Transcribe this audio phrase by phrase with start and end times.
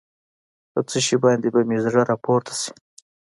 [0.71, 2.71] په څه شي باندې به مې زړه راپورته شي.